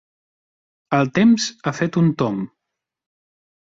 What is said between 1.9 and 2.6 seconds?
un tomb.